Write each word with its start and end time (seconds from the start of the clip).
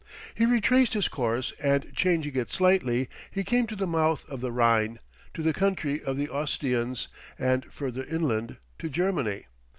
He 0.33 0.47
retraced 0.47 0.93
his 0.93 1.07
course, 1.07 1.53
and 1.61 1.93
changing 1.95 2.35
it 2.35 2.51
slightly, 2.51 3.07
he 3.29 3.43
came 3.43 3.67
to 3.67 3.75
the 3.75 3.85
mouth 3.85 4.27
of 4.27 4.41
the 4.41 4.51
Rhine, 4.51 4.97
to 5.35 5.43
the 5.43 5.53
country 5.53 6.03
of 6.03 6.17
the 6.17 6.27
Ostians, 6.27 7.07
and, 7.37 7.71
further 7.71 8.03
inland, 8.05 8.57
to 8.79 8.89
Germany. 8.89 9.45